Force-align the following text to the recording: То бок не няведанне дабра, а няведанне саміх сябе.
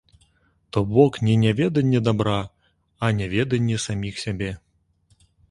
То 0.73 0.79
бок 0.93 1.13
не 1.27 1.35
няведанне 1.43 1.99
дабра, 2.07 2.39
а 3.05 3.11
няведанне 3.19 3.79
саміх 3.85 4.21
сябе. 4.25 4.51